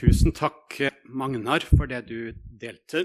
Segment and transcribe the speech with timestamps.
[0.00, 0.78] Tusen takk,
[1.12, 3.02] Magnar, for det du delte.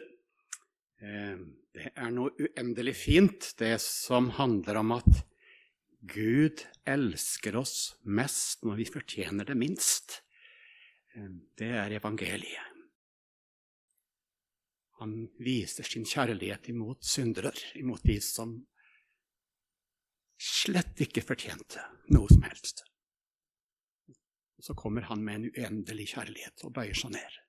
[1.03, 1.41] Eh,
[1.75, 5.25] det er noe uendelig fint, det som handler om at
[6.07, 10.21] Gud elsker oss mest når vi fortjener det minst.
[11.17, 11.27] Eh,
[11.59, 12.71] det er evangeliet.
[15.03, 18.55] Han viser sin kjærlighet imot syndere, imot de som
[20.39, 21.83] slett ikke fortjente
[22.15, 22.85] noe som helst.
[24.55, 27.41] Og så kommer han med en uendelig kjærlighet og bøyer seg ned.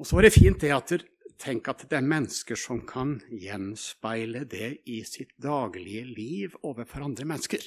[0.00, 1.00] Og så er det fint det at
[1.40, 7.24] Tenk at det er mennesker som kan gjenspeile det i sitt daglige liv overfor andre
[7.30, 7.64] mennesker.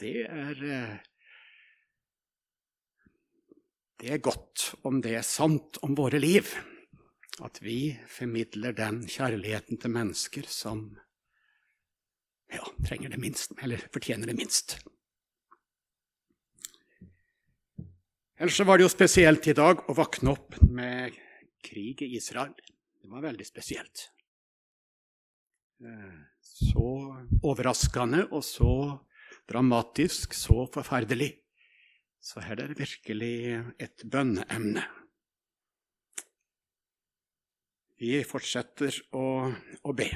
[0.00, 0.94] Det er eh,
[3.96, 6.50] Det er godt om det er sant om våre liv,
[7.40, 10.82] at vi formidler den kjærligheten til mennesker som
[12.52, 14.76] ja, trenger det minst, eller fortjener det minst.
[18.36, 21.14] Ellers var det jo spesielt i dag å våkne opp med
[21.64, 22.52] krig i Israel.
[23.00, 24.10] Det var veldig spesielt.
[25.80, 26.90] Eh, så
[27.40, 28.74] overraskende og så
[29.48, 31.30] dramatisk, så forferdelig.
[32.20, 33.36] Så her er det virkelig
[33.80, 34.84] et bønneemne.
[37.96, 39.26] Vi fortsetter å,
[39.80, 40.10] å be.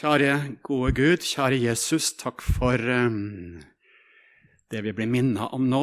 [0.00, 3.58] Kjære gode Gud, kjære Jesus, takk for um,
[4.72, 5.80] det vi blir minnet om nå,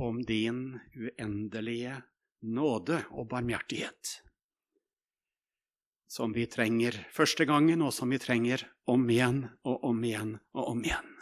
[0.00, 1.98] om din uendelige
[2.40, 4.14] nåde og barmhjertighet.
[6.08, 10.72] Som vi trenger første gangen, og som vi trenger om igjen og om igjen og
[10.72, 11.12] om igjen.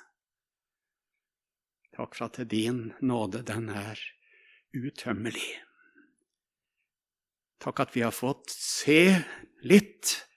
[1.98, 3.98] Takk for at din nåde, den er
[4.78, 5.56] utømmelig.
[7.58, 9.02] Takk at vi har fått se
[9.66, 10.27] litt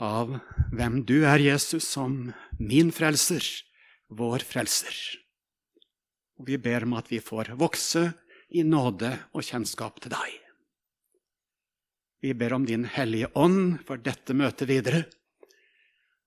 [0.00, 0.38] av
[0.72, 3.44] hvem du er, Jesus, som min frelser,
[4.08, 4.94] vår frelser.
[6.40, 8.08] Og vi ber om at vi får vokse
[8.52, 10.38] i nåde og kjennskap til deg.
[12.22, 15.04] Vi ber om Din Hellige Ånd for dette møtet videre,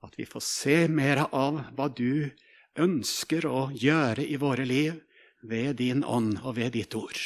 [0.04, 2.30] at vi får se mer av hva du
[2.76, 5.00] ønsker å gjøre i våre liv
[5.46, 7.22] ved din ånd og ved ditt ord.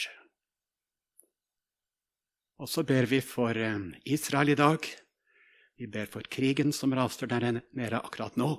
[2.59, 4.83] Og så ber vi for eh, Israel i dag.
[5.79, 8.49] Vi ber for krigen som raser der nede akkurat nå.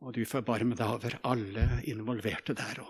[0.00, 2.80] Og du forbarme deg over alle involverte der.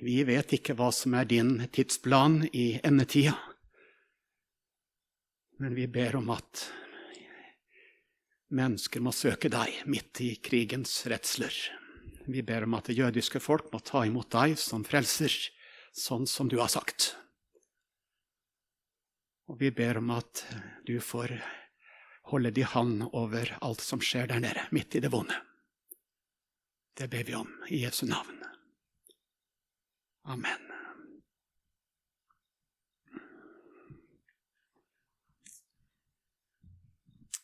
[0.00, 3.36] Vi vet ikke hva som er din tidsplan i endetida,
[5.60, 6.64] men vi ber om at
[8.56, 11.52] mennesker må søke deg midt i krigens redsler.
[12.24, 15.36] Vi ber om at det jødiske folk må ta imot deg som frelser,
[15.92, 17.19] sånn som du har sagt.
[19.50, 20.44] Og vi ber om at
[20.86, 21.32] du får
[22.30, 25.34] holde din hånd over alt som skjer der nede, midt i det vonde.
[26.94, 28.38] Det ber vi om i Jesu navn.
[30.30, 30.68] Amen.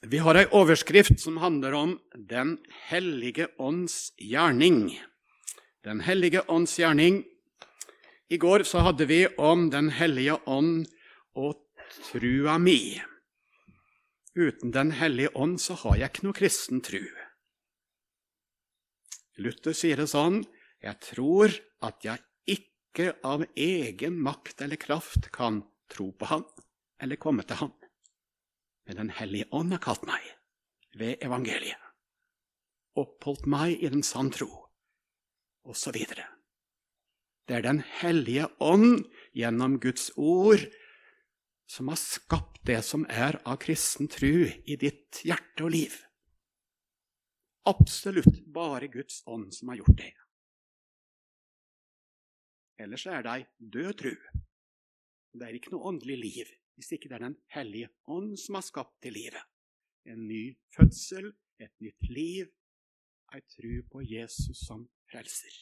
[0.06, 4.92] Vi har ei overskrift som handler om Den hellige ånds gjerning.
[5.82, 7.24] Den hellige ånds gjerning.
[8.30, 10.86] I går så hadde vi om Den hellige ånd
[11.34, 11.65] og
[12.10, 13.00] trua mi.
[14.36, 17.00] Uten Den hellige ånd så har jeg ikke noe kristen tru.
[19.40, 20.42] Luther sier det sånn
[20.84, 21.52] Jeg tror
[21.84, 22.22] at jeg
[22.56, 25.62] ikke av egen makt eller kraft kan
[25.92, 26.44] tro på Han
[27.00, 27.74] eller komme til Han.
[28.86, 30.22] Men Den hellige ånd har kalt meg
[30.96, 31.80] ved evangeliet,
[32.96, 34.48] oppholdt meg i den sann tro,
[35.68, 35.96] osv.
[37.46, 39.04] Det er Den hellige ånd
[39.36, 40.64] gjennom Guds ord
[41.66, 45.96] som har skapt det som er av kristen tru i ditt hjerte og liv.
[47.66, 50.12] Absolutt bare Guds ånd som har gjort det.
[52.78, 54.14] Ellers er det ei død tru.
[55.36, 58.64] Det er ikke noe åndelig liv hvis ikke det er Den hellige ånd som har
[58.66, 59.40] skapt det livet.
[60.04, 62.50] En ny fødsel, et nytt liv,
[63.32, 65.54] ei tru på Jesus som frelser.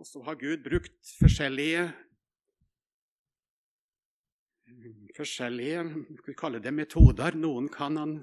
[0.00, 1.92] Og så har Gud brukt forskjellige
[5.16, 5.84] forskjellige
[6.26, 7.36] vi kaller det metoder.
[7.38, 8.14] Noen kan han,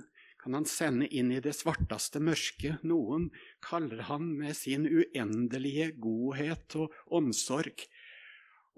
[0.42, 2.84] kan han sende inn i det svarteste mørket.
[2.88, 3.30] Noen
[3.66, 7.86] kaller han med sin uendelige godhet og omsorg.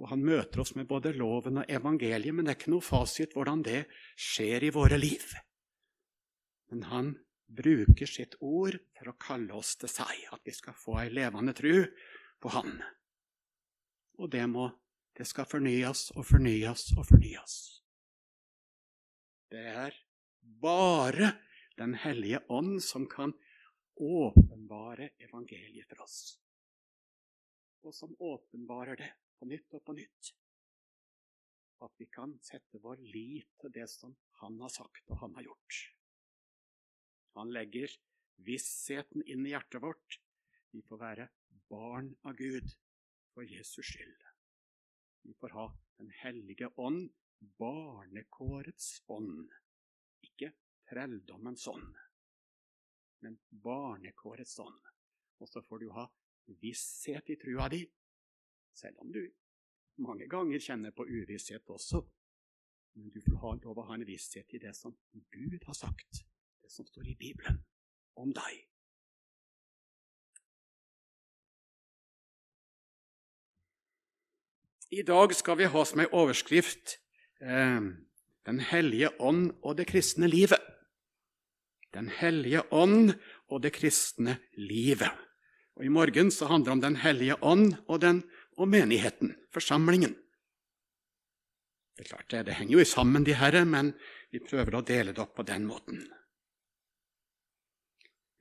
[0.01, 3.35] Og han møter oss med både loven og evangeliet, men det er ikke noe fasit
[3.37, 3.83] hvordan det
[4.17, 5.27] skjer i våre liv.
[6.71, 7.11] Men han
[7.51, 11.53] bruker sitt ord for å kalle oss til seg, at vi skal få ei levende
[11.53, 11.83] tru
[12.41, 12.79] på Han.
[14.21, 14.69] Og det må
[15.17, 17.80] det skal fornyes og fornyes og fornyes.
[19.51, 19.95] Det er
[20.63, 21.33] bare
[21.77, 23.33] Den hellige ånd som kan
[23.99, 26.17] åpenbare evangeliet for oss.
[27.83, 29.09] Og som åpenbarer det
[29.39, 30.31] på nytt og på nytt.
[31.81, 34.13] At vi kan sette vår lit til det som
[34.43, 35.79] han har sagt og han har gjort.
[37.39, 37.91] Han legger
[38.45, 40.19] vissheten inn i hjertet vårt.
[40.71, 41.29] Vi får være
[41.71, 42.71] barn av Gud
[43.33, 44.27] for Jesus skyld.
[45.27, 45.71] Vi får ha
[46.01, 47.11] Den hellige ånd,
[47.41, 49.49] barnekårets ånd.
[50.21, 50.51] Ikke
[50.89, 51.95] trelldommens ånd,
[53.25, 54.81] men barnekårets ånd.
[55.41, 56.05] Og så får du ha
[56.61, 57.81] visshet i trua di,
[58.77, 59.23] selv om du
[60.01, 62.01] mange ganger kjenner på uvisshet også.
[62.93, 64.95] Men du får ha lov å ha en visshet i det som
[65.31, 66.25] Gud har sagt,
[66.61, 67.61] det som står i Bibelen
[68.19, 68.67] om deg.
[74.91, 76.97] I dag skal vi ha som ei overskrift
[77.41, 77.81] eh,
[78.45, 80.61] Den hellige ånd og det kristne livet.
[81.93, 83.13] Den hellige ånd
[83.49, 85.11] og det kristne livet.
[85.75, 88.23] Og I morgen så handler det om Den hellige ånd og, den,
[88.57, 90.15] og menigheten, forsamlingen.
[91.97, 93.93] Det er klart det, det henger jo sammen, de herre, men
[94.31, 96.01] vi prøver å dele det opp på den måten.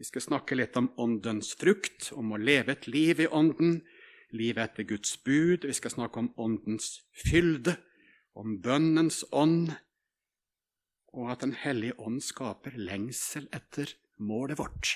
[0.00, 3.82] Vi skal snakke litt om åndens frukt, om å leve et liv i ånden,
[4.32, 5.66] livet etter Guds bud.
[5.68, 7.74] Vi skal snakke om åndens fylde,
[8.38, 9.72] om bønnens ånd,
[11.10, 14.94] og at Den hellige ånd skaper lengsel etter målet vårt.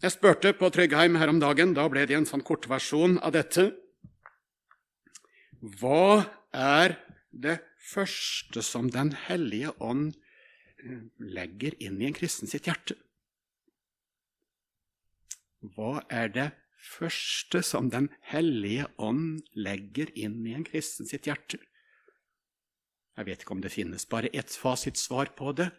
[0.00, 3.66] Jeg spurte på Tryggheim her om dagen, da ble det en sånn kortversjon av dette.
[5.60, 6.96] Hva er
[7.30, 7.58] det
[7.90, 10.14] første som Den hellige ånd
[10.80, 12.96] eh, legger inn i en kristen sitt hjerte?
[15.60, 16.48] Hva er det
[16.80, 21.60] første som Den hellige ånd legger inn i en kristen sitt hjerte?
[23.16, 25.70] Jeg vet ikke om det finnes bare ett fasitsvar på det,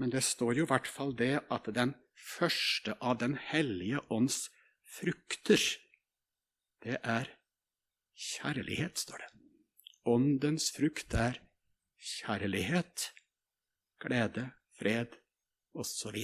[0.00, 4.48] men det står jo i hvert fall det at den første av Den hellige ånds
[4.84, 5.60] frukter,
[6.84, 7.28] det er
[8.16, 9.30] kjærlighet, står det.
[10.08, 11.40] Åndens frukt er
[12.00, 13.10] kjærlighet,
[14.00, 14.50] glede,
[14.80, 15.20] fred
[15.76, 16.16] osv.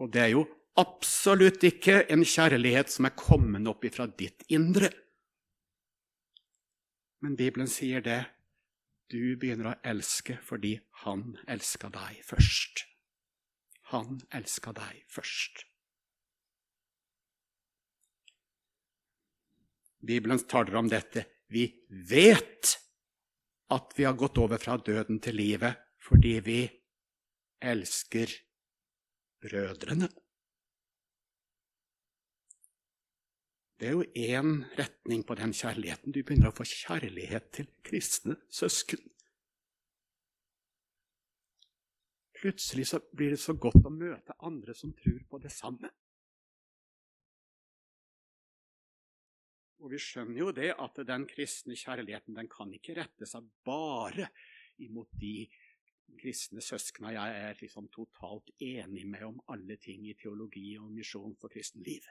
[0.00, 0.46] Og det er jo
[0.80, 4.88] absolutt ikke en kjærlighet som er kommet opp ifra ditt indre.
[7.20, 8.22] Men Bibelen sier det.
[9.10, 12.84] Du begynner å elske fordi han elska deg først.
[13.90, 15.64] Han elska deg først.
[20.00, 21.26] Bibelen taler om dette.
[21.50, 21.66] Vi
[22.08, 22.76] vet
[23.74, 26.60] at vi har gått over fra døden til livet fordi vi
[27.60, 28.30] elsker
[29.40, 30.08] brødrene.
[33.80, 36.12] Det er jo én retning på den kjærligheten.
[36.12, 39.00] Du begynner å få kjærlighet til kristne søsken.
[42.36, 45.88] Plutselig så blir det så godt å møte andre som tror på det samme.
[49.80, 54.28] Og vi skjønner jo det at den kristne kjærligheten den kan ikke rette seg bare
[54.84, 55.48] imot de
[56.18, 61.36] kristne søskna jeg er liksom totalt enig med om alle ting i teologi og misjon
[61.40, 62.08] for kristenliv.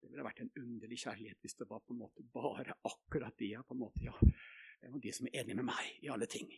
[0.00, 3.54] Det ville vært en underlig kjærlighet hvis det var på en måte bare akkurat de,
[3.66, 4.14] på en måte, ja,
[5.02, 6.50] de som er enige med meg i alle ting.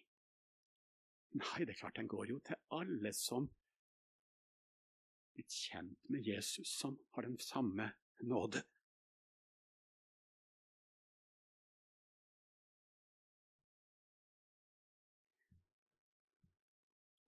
[1.38, 3.48] Nei, det er klart den går jo til alle som
[5.36, 7.92] blitt kjent med Jesus, som har den samme
[8.26, 8.64] nåde.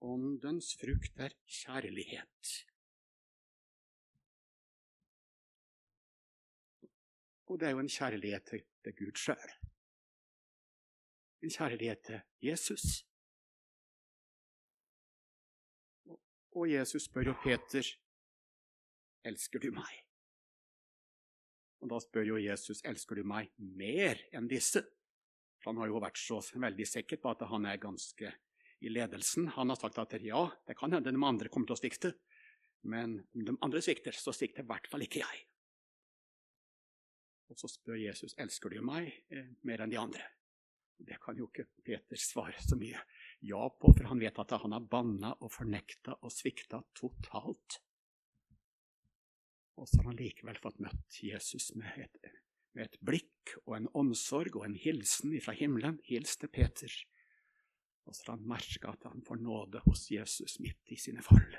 [0.01, 2.51] Åndens frukt er kjærlighet.
[7.45, 8.63] Og det er jo en kjærlighet til,
[8.97, 9.51] Gud sjøl.
[11.43, 13.05] En kjærlighet til Jesus.
[16.51, 17.85] Og Jesus spør jo Peter,
[19.23, 20.05] 'Elsker du meg?'
[21.81, 24.87] Og da spør jo Jesus, 'Elsker du meg mer enn disse?'
[25.65, 28.33] Han har jo vært så veldig sikker på at han er ganske
[28.81, 29.47] i ledelsen.
[29.55, 32.13] Han har sagt at ja, det kan hende de andre kommer til å svikte,
[32.89, 35.41] men om de andre svikter, så svikter i hvert fall ikke jeg.
[37.51, 40.23] Og så spør Jesus elsker du meg eh, mer enn de andre.
[41.01, 42.99] Det kan jo ikke Peter svare så mye
[43.41, 47.79] ja på, for han vet at han har banna og fornekta og svikta totalt.
[49.81, 52.31] Og så har han likevel fått møtt Jesus med et,
[52.77, 55.97] med et blikk og en omsorg og en hilsen fra himmelen.
[56.05, 56.93] Hils til Peter.
[58.05, 61.57] Og så har han merka at han får nåde hos Jesus midt i sine fall.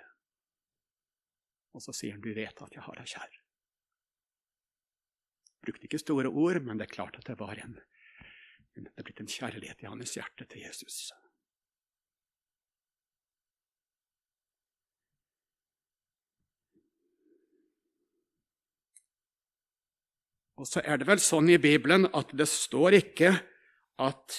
[1.73, 3.41] Og så sier han, 'Du vet at jeg har deg kjær'.
[5.63, 7.79] Brukte ikke store ord, men det er klart at det var en,
[8.75, 11.13] det er blitt en kjærlighet i hans hjerte til Jesus.
[20.63, 23.33] Og så er det vel sånn i Bibelen at det står ikke
[24.03, 24.37] at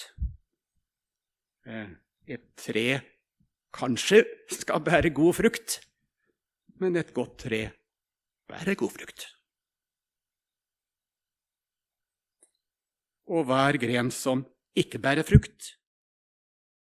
[1.64, 3.00] et tre
[3.74, 5.78] kanskje skal bære god frukt,
[6.80, 7.62] men et godt tre
[8.48, 9.26] bærer god frukt.
[13.26, 14.44] Og hver gren som
[14.76, 15.78] ikke bærer frukt,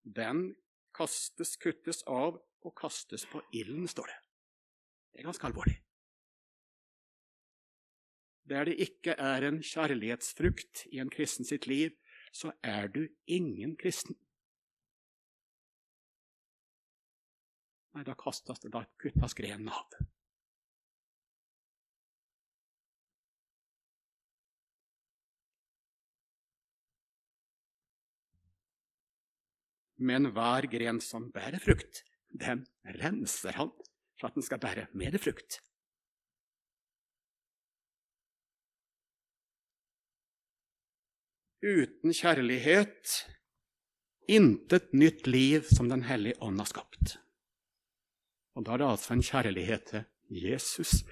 [0.05, 0.55] den
[0.95, 4.19] kastes, kuttes av og kastes på ilden, står det.
[5.13, 5.79] Det er ganske alvorlig.
[8.47, 11.97] Der det ikke er en kjærlighetsfrukt i en kristen sitt liv,
[12.33, 14.15] så er du ingen kristen.
[17.97, 19.95] Nei, da kastes det, da kuttes grenen av.
[29.97, 32.67] Men hver gren som bærer frukt, den
[33.01, 33.73] renser han
[34.21, 35.63] for at den skal bære mer frukt.
[41.65, 43.23] Uten kjærlighet
[44.29, 47.23] intet nytt liv som Den hellige ånd har skapt.
[48.57, 51.03] Og da er det altså en kjærlighet til Jesus,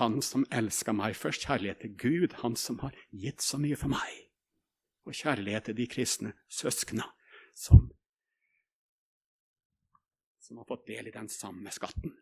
[0.00, 1.46] han som elska meg først.
[1.46, 4.18] Kjærlighet til Gud, han som har gitt så mye for meg.
[5.06, 7.06] Og kjærlighet til de kristne søskna
[7.54, 7.86] som,
[10.42, 12.16] som har fått del i den samme skatten.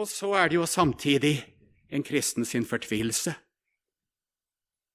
[0.00, 1.36] Og så er det jo samtidig
[1.92, 3.34] en kristen sin fortvilelse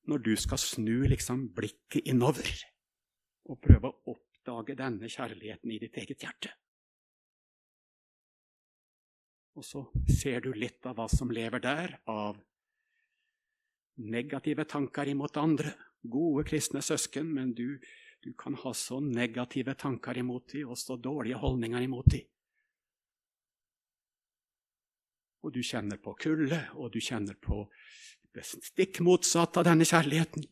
[0.09, 2.49] når du skal snu liksom blikket innover
[3.45, 6.51] og prøve å oppdage denne kjærligheten i ditt eget hjerte.
[9.55, 12.41] Og så ser du litt av hva som lever der av
[14.03, 15.71] negative tanker imot andre.
[16.03, 17.79] Gode kristne søsken, men du,
[18.21, 22.27] du kan ha så negative tanker imot dem og så dårlige holdninger imot dem.
[25.45, 27.63] Og du kjenner på kulde, og du kjenner på
[28.35, 30.43] det stikk motsatte av denne kjærligheten.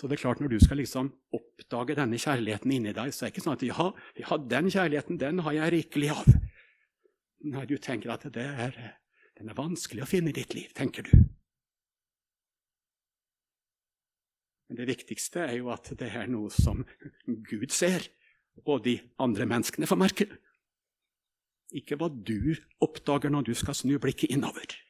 [0.00, 3.28] Så det er klart, når du skal liksom oppdage denne kjærligheten inni deg, så er
[3.28, 3.84] det ikke sånn at ja,
[4.16, 6.30] ja, den kjærligheten den har jeg rikelig av.
[7.52, 8.78] Nei, du tenker at det er,
[9.36, 11.12] den er vanskelig å finne i ditt liv, tenker du.
[14.70, 16.80] Men det viktigste er jo at det er noe som
[17.26, 18.08] Gud ser,
[18.64, 20.30] og de andre menneskene får merke.
[21.76, 24.80] Ikke hva du oppdager når du skal snu blikket innover.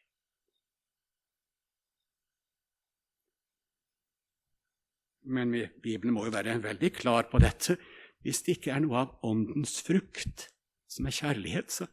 [5.23, 7.77] Men Bibelen må jo være veldig klar på dette.
[8.25, 10.49] Hvis det ikke er noe av åndens frukt,
[10.91, 11.87] som er kjærlighet, så,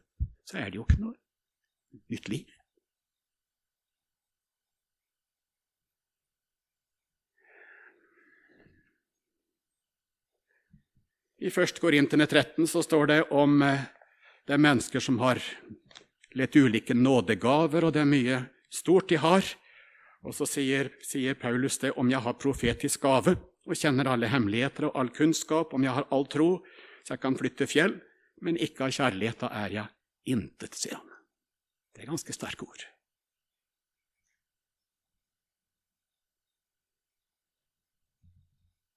[0.48, 1.16] så er det jo ikke noe
[2.12, 2.54] nytt liv.
[11.38, 11.78] I 1.
[11.78, 13.84] Korinterne 13 så står det om eh,
[14.48, 15.38] det er mennesker som har
[16.34, 18.40] litt ulike nådegaver, og det er mye
[18.74, 19.46] stort de har.
[20.26, 23.36] Og så sier, sier, Paulus det om jeg har profetisk gave
[23.68, 26.50] og kjenner alle hemmeligheter og all kunnskap, om jeg har all tro,
[27.04, 27.98] så jeg kan flytte fjell,
[28.42, 31.10] men ikke av kjærlighet, da er jeg intet, sier han.
[31.94, 32.86] Det er ganske sterke ord.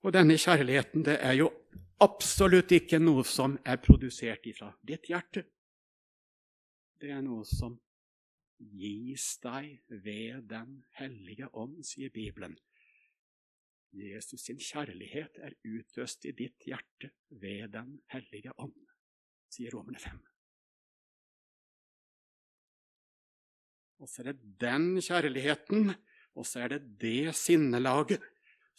[0.01, 1.51] Og denne kjærligheten, det er jo
[2.01, 5.44] absolutt ikke noe som er produsert ifra ditt hjerte.
[7.01, 7.75] Det er noe som
[8.77, 12.58] gis deg ved Den hellige ånd, sier Bibelen.
[13.91, 18.77] Jesus sin kjærlighet er utøst i ditt hjerte ved Den hellige ånd,
[19.51, 20.22] sier Romerne 5.
[24.01, 25.91] Og så er det den kjærligheten,
[26.34, 28.24] og så er det det sinnelaget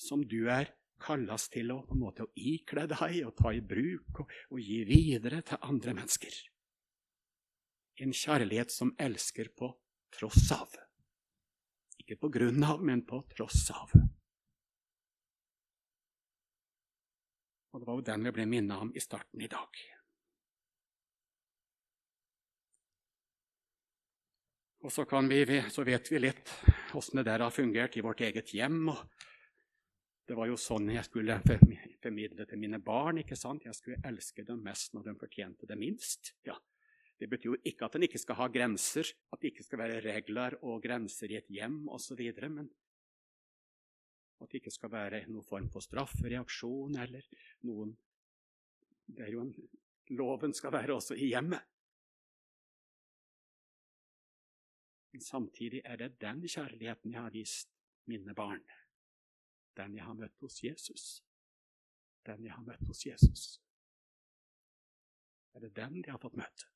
[0.00, 0.72] som du er
[1.02, 4.62] kalles til å, på en måte, å ikle deg og ta i bruk og, og
[4.62, 6.38] gi videre til andre mennesker.
[8.00, 9.68] En kjærlighet som elsker på
[10.16, 10.72] tross av.
[12.00, 13.92] Ikke på grunn av, men på tross av.
[17.72, 19.82] Og Det var jo den vi ble minnet om i starten i dag.
[24.82, 26.50] Og så, vi, så vet vi litt
[26.98, 28.90] åssen det der har fungert i vårt eget hjem.
[30.26, 31.38] det var jo sånn jeg skulle
[32.02, 33.18] formidle til mine barn.
[33.22, 33.64] ikke sant?
[33.64, 36.34] Jeg skulle elske dem mest når de fortjente det minst.
[36.44, 36.58] Ja.
[37.22, 40.00] Det betyr jo ikke at en ikke skal ha grenser, at det ikke skal være
[40.02, 42.18] regler og grenser i et hjem osv.,
[42.50, 42.66] men
[44.42, 47.28] at det ikke skal være noen form for straffereaksjon eller
[47.68, 47.92] noen
[49.06, 49.54] Det er jo en
[50.18, 51.62] Loven skal være også i hjemmet.
[55.12, 57.70] Men samtidig er det den kjærligheten jeg har vist
[58.10, 58.64] mine barn.
[59.76, 61.22] Den jeg har møtt hos Jesus.
[62.26, 63.62] Den jeg har møtt hos Jesus.
[65.54, 66.72] Er det den de har fått møte?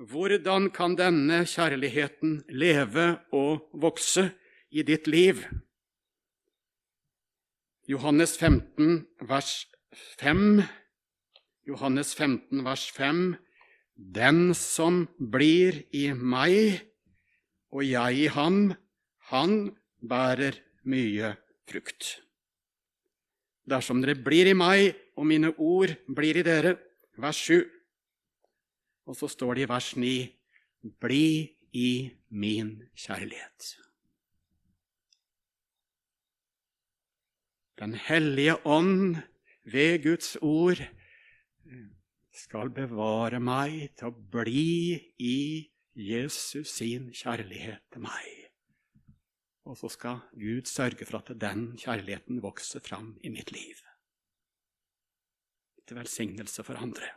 [0.00, 4.30] Hvordan kan denne kjærligheten leve og vokse
[4.72, 5.42] i ditt liv?
[7.84, 9.66] Johannes 15, vers
[10.22, 10.62] 5.
[11.68, 13.36] Johannes 15, vers 5.
[14.16, 16.80] Den som blir i meg,
[17.68, 18.72] og jeg i ham,
[19.28, 20.56] han bærer
[20.88, 21.34] mye
[21.68, 22.22] frukt.
[23.68, 26.78] Dersom dere blir i meg, og mine ord blir i dere,
[27.20, 27.79] vers 7,
[29.10, 30.10] og så står det i vers 9.:
[31.02, 31.26] Bli
[31.74, 33.74] i min kjærlighet.
[37.80, 39.16] Den hellige ånd
[39.64, 40.82] ved Guds ord
[42.42, 45.38] skal bevare meg til å bli i
[45.96, 48.28] Jesus sin kjærlighet til meg.
[49.66, 53.80] Og så skal Gud sørge for at den kjærligheten vokser fram i mitt liv.
[55.86, 57.10] Til velsignelse for andre.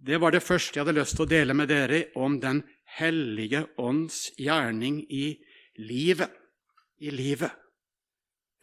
[0.00, 2.62] Det var det første jeg hadde lyst til å dele med dere om Den
[2.96, 5.34] hellige ånds gjerning i
[5.76, 6.32] livet.
[7.04, 7.52] I livet.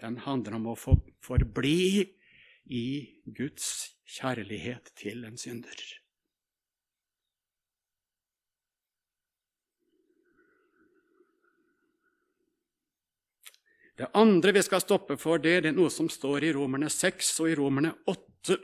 [0.02, 2.02] Den handler om å forbli
[2.74, 2.88] i
[3.38, 3.70] Guds
[4.18, 5.78] kjærlighet til en synder.
[13.98, 17.50] Det andre vi skal stoppe for, det er noe som står i Romerne 6 og
[17.50, 18.58] i Romerne 8.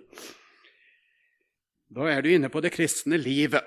[1.94, 3.62] Da er du inne på det kristne livet.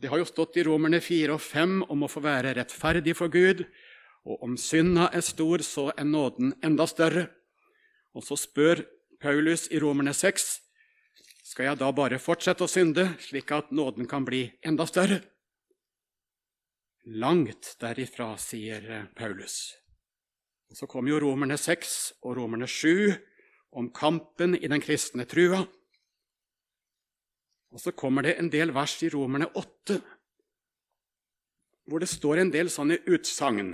[0.00, 3.28] Det har jo stått i Romerne 4 og 5 om å få være rettferdig for
[3.28, 3.66] Gud,
[4.24, 7.26] og om synda er stor, så er nåden enda større.
[8.16, 8.86] Og så spør
[9.20, 10.48] Paulus i Romerne 6
[11.48, 15.22] skal jeg da bare fortsette å synde, slik at nåden kan bli enda større.
[17.08, 19.74] Langt derifra, sier Paulus.
[20.68, 23.16] Og Så kom jo Romerne 6 og Romerne 7
[23.80, 25.66] om kampen i den kristne trua.
[27.74, 29.98] Og så kommer det en del vers i Romerne 8
[31.88, 33.72] hvor det står en del sånne utsagn.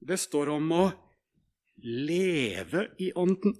[0.00, 0.84] Det står om å
[1.84, 3.52] leve i Ånden.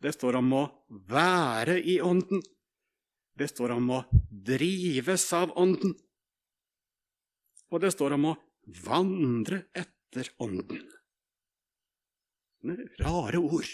[0.00, 0.62] Det står om å
[1.10, 2.40] være i Ånden.
[3.36, 4.00] Det står om å
[4.30, 5.92] drives av Ånden.
[7.68, 8.36] Og det står om å
[8.86, 10.84] vandre etter Ånden.
[13.04, 13.72] Rare ord.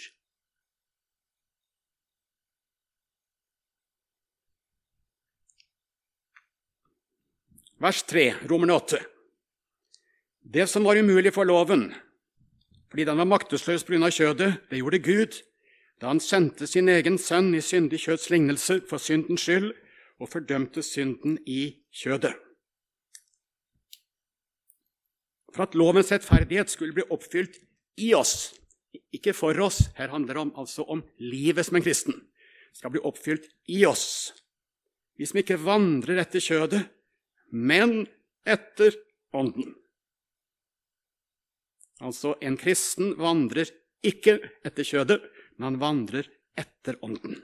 [7.80, 8.98] Vers 3, Romerne 8.
[10.44, 11.86] Det som var umulig for loven,
[12.92, 14.10] fordi den var maktesløs pga.
[14.10, 15.40] kjødet, det gjorde Gud
[16.00, 19.72] da han sendte sin egen sønn i syndig kjøds lignelse for syndens skyld
[20.20, 22.32] og fordømte synden i kjødet.
[25.54, 27.56] For at lovens rettferdighet skulle bli oppfylt
[27.96, 28.54] i oss,
[29.12, 32.16] ikke for oss, her handler det om, altså om livet som en kristen,
[32.72, 34.32] skal bli oppfylt i oss.
[35.16, 36.84] Vi som ikke vandrer etter kjødet,
[37.50, 38.06] men
[38.46, 38.94] etter
[39.32, 39.74] Ånden.
[42.00, 43.68] Altså, en kristen vandrer
[44.06, 45.20] ikke etter kjødet,
[45.58, 47.36] men han vandrer etter Ånden.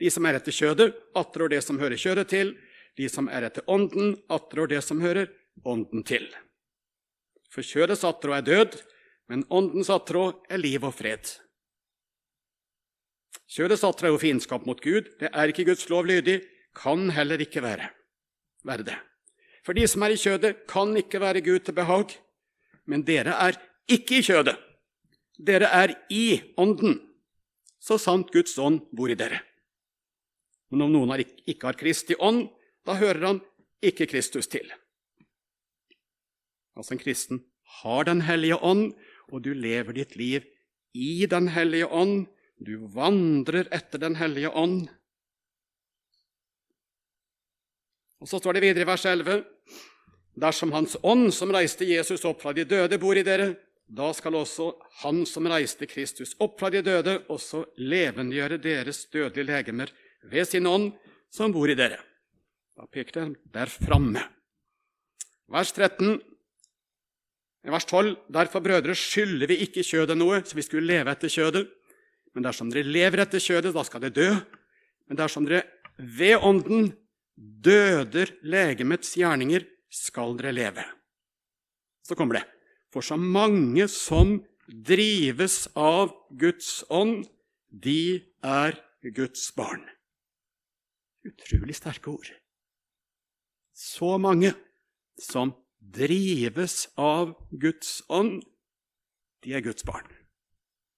[0.00, 2.54] De som er etter kjødet, attrår det som hører kjødet til.
[2.96, 5.28] De som er etter Ånden, attrår det som hører
[5.66, 6.30] Ånden til.
[7.50, 8.78] For kjødets attrå er død,
[9.28, 11.26] men Åndens attrå er liv og fred.
[13.50, 15.10] Kjødets attrå er jo fiendskap mot Gud.
[15.18, 16.40] Det er ikke Guds lov lydig,
[16.78, 17.90] kan heller ikke være
[18.66, 18.96] være det.
[19.64, 22.16] For de som er i kjødet, kan ikke være Gud til behag.
[22.86, 23.58] Men dere er
[23.90, 24.56] ikke i kjødet.
[25.40, 26.98] Dere er i Ånden,
[27.80, 29.40] så sant Guds ånd bor i dere.
[30.70, 32.48] Men om noen ikke har Kristi ånd,
[32.84, 33.40] da hører han
[33.82, 34.68] ikke Kristus til.
[36.76, 37.42] Altså en kristen
[37.80, 38.92] har Den hellige ånd,
[39.32, 40.44] og du lever ditt liv
[40.94, 42.26] i Den hellige ånd.
[42.60, 44.88] Du vandrer etter Den hellige ånd.
[48.20, 49.44] Og Så står det videre i vers 11.:
[50.40, 53.54] Dersom Hans ånd, som reiste Jesus opp fra de døde, bor i dere,
[53.90, 59.48] da skal også Han som reiste Kristus opp fra de døde, også levendegjøre deres dødelige
[59.48, 59.90] legemer
[60.22, 60.92] ved sin ånd,
[61.32, 61.98] som bor i dere.
[62.76, 64.22] Da peker det der framme.
[65.50, 66.20] Vers 13,
[67.64, 71.66] vers 12.: Derfor, brødre, skylder vi ikke kjødet noe, så vi skulle leve etter kjødet.
[72.34, 74.30] Men dersom dere lever etter kjødet, da skal dere dø.
[75.08, 75.64] Men dersom dere
[75.98, 76.92] ved Ånden
[77.40, 80.84] døder legemets gjerninger, skal dere leve.
[82.06, 82.46] Så kommer det
[82.90, 87.24] For så mange som drives av Guds ånd,
[87.70, 88.76] de er
[89.14, 89.82] Guds barn.
[91.26, 92.30] Utrolig sterke ord.
[93.74, 94.52] Så mange
[95.20, 98.42] som drives av Guds ånd,
[99.44, 100.06] de er Guds barn.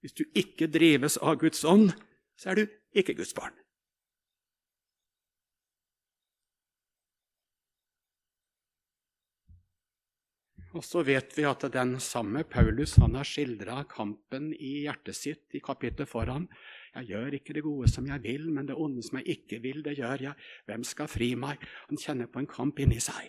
[0.02, 1.92] Hvis du ikke drives av Guds ånd,
[2.40, 2.64] så er du
[2.98, 3.55] ikke Guds barn.
[10.72, 15.56] Og så vet vi at den samme Paulus han har skildra kampen i hjertet sitt
[15.58, 16.46] i kapittelet foran.
[16.94, 19.82] Jeg gjør ikke det gode som jeg vil, men det onde som jeg ikke vil,
[19.85, 20.48] det gjør jeg.
[20.64, 21.61] Hvem skal fri meg?
[21.90, 23.28] Han kjenner på en kamp inni seg.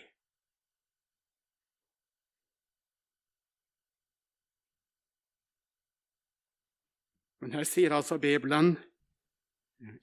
[7.44, 8.78] Men her sier altså Bibelen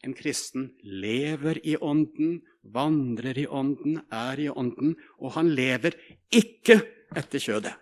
[0.03, 5.97] en kristen lever i Ånden, vandrer i Ånden, er i Ånden, og han lever
[6.31, 6.79] ikke
[7.17, 7.73] etter kjødet.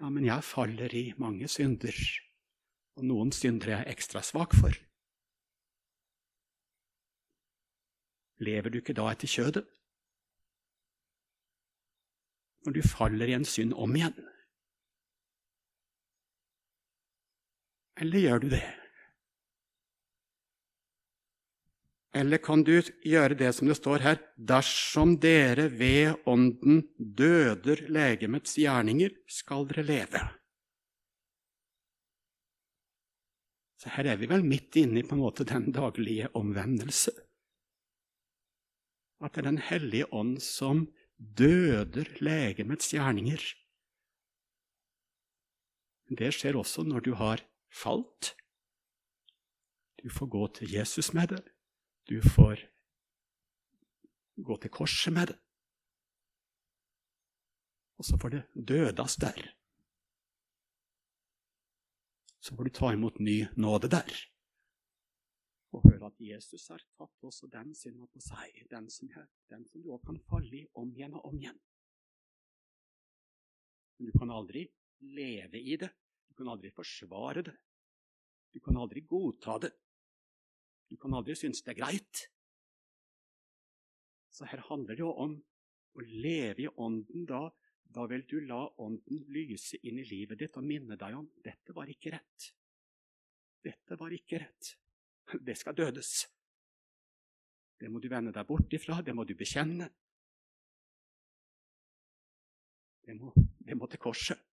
[0.00, 1.96] Ja, men jeg faller i mange synder,
[2.96, 4.72] og noen synder jeg er ekstra svak for.
[8.40, 9.66] Lever du ikke da etter kjødet?
[12.64, 14.16] Når du faller i en synd om igjen?
[18.00, 18.66] Eller gjør du det?
[22.16, 28.56] Eller kan du gjøre det som det står her Dersom dere ved Ånden døder legemets
[28.58, 30.22] gjerninger, skal dere leve.
[33.80, 37.14] Så her er vi vel midt inne i på en måte den daglige omvendelse.
[39.20, 43.40] At det er Den hellige ånd som døder legemets gjerninger.
[46.10, 48.34] Det skjer også når du har falt.
[50.02, 51.40] Du får gå til Jesus med det.
[52.08, 52.66] Du får
[54.42, 55.38] gå til korset med det.
[58.00, 59.40] Og så får det dødes der.
[62.40, 64.12] Så får du ta imot ny nåde der.
[65.70, 69.66] Og høre at Jesus har tatt også den synda på seg, den som, er, den
[69.68, 71.60] som du også kan falle i om igjen og om igjen.
[73.98, 74.64] Men du kan aldri
[75.04, 75.92] leve i det.
[76.40, 77.52] Kan aldri forsvare det.
[78.48, 79.68] Du kan aldri godta det.
[80.88, 82.22] Du kan aldri synes det er greit.
[84.32, 87.28] Så her handler det jo om å leve i Ånden.
[87.28, 87.42] Da,
[87.84, 91.76] da vil du la Ånden lyse inn i livet ditt og minne deg om dette
[91.76, 92.50] var ikke rett.
[93.60, 94.74] Dette var ikke rett.
[95.44, 96.24] Det skal dødes.
[97.76, 99.92] Det må du vende deg bort ifra, det må du bekjenne.
[103.04, 104.49] Det må, det må til korset.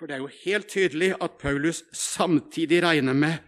[0.00, 3.42] For det er jo helt tydelig at Paulus samtidig regner med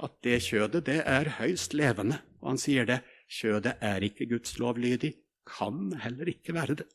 [0.00, 2.16] at det kjødet det er høyst levende.
[2.40, 5.10] Og han sier det kjødet er ikke Guds lovlydig,
[5.44, 6.86] kan heller ikke være det.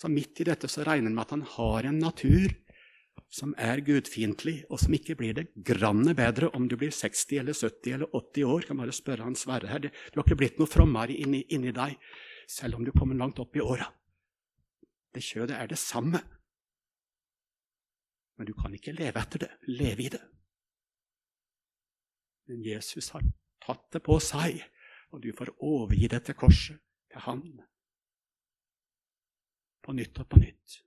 [0.00, 2.54] Så midt i dette så regner han med at han har en natur
[3.28, 7.52] som er gudfiendtlig, og som ikke blir det grannet bedre om du blir 60 eller
[7.58, 8.64] 70 eller 80 år.
[8.70, 9.84] Kan bare spørre han Sverre her.
[9.84, 11.98] Du har ikke blitt noe frommere inni, inni deg,
[12.48, 13.90] selv om du kommer langt opp i åra.
[15.14, 16.20] Det kjødet er det samme.
[18.36, 20.22] Men du kan ikke leve etter det, leve i det.
[22.50, 23.22] Men Jesus har
[23.64, 24.58] tatt det på seg,
[25.14, 26.80] og du får overgi det til korset,
[27.12, 27.44] til Han.
[29.84, 30.80] På nytt og på nytt.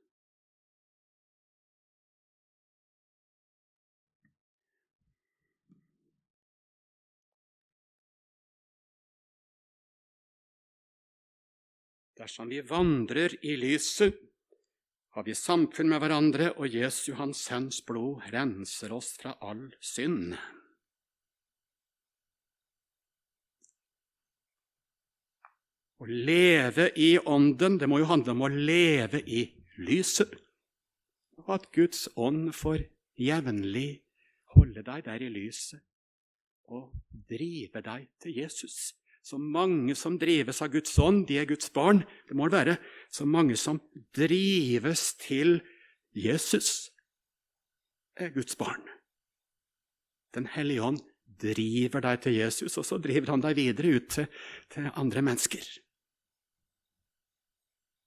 [12.17, 14.15] Dersom vi vandrer i lyset,
[15.13, 20.35] har vi samfunn med hverandre, og Jesu Hans Sønns blod renser oss fra all synd.
[25.97, 29.47] Å leve i Ånden, det må jo handle om å leve i
[29.81, 30.33] lyset.
[31.41, 32.85] Og at Guds ånd får
[33.17, 34.03] jevnlig
[34.53, 35.81] holde deg der i lyset
[36.67, 36.93] og
[37.29, 38.93] drive deg til Jesus.
[39.27, 42.05] Så mange som drives av Guds ånd, de er Guds barn.
[42.29, 42.75] Det må det være.
[43.11, 43.81] Så mange som
[44.15, 45.59] drives til
[46.15, 46.87] Jesus,
[48.15, 48.85] er Guds barn.
[50.35, 51.01] Den hellige ånd
[51.41, 54.31] driver deg til Jesus, og så driver han deg videre ut til,
[54.71, 55.67] til andre mennesker.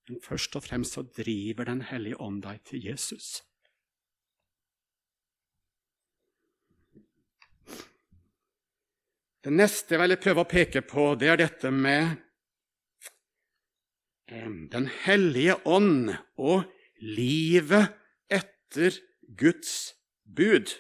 [0.09, 3.43] Men først og fremst så driver Den hellige ånd deg til Jesus.
[9.41, 12.19] Det neste jeg vil prøve å peke på, det er dette med
[14.31, 16.69] Den hellige ånd og
[17.03, 17.97] livet
[18.31, 18.95] etter
[19.41, 20.71] Guds bud.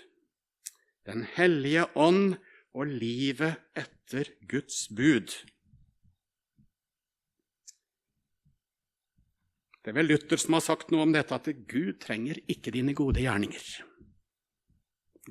[1.08, 2.36] Den hellige ånd
[2.76, 5.34] og livet etter Guds bud.
[9.80, 12.94] Det er vel Luther som har sagt noe om dette, at Gud trenger ikke dine
[12.94, 13.64] gode gjerninger.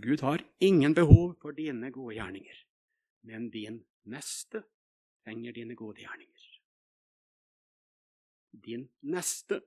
[0.02, 2.58] Gud har ingen behov for dine gode gjerninger,
[3.28, 4.64] men din neste
[5.24, 6.46] trenger dine gode gjerninger.
[8.52, 9.62] Din neste